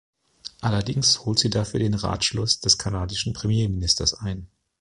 [0.61, 4.47] Allerdings holt sie dafür den Ratschluss des kanadischen Premierministers ein.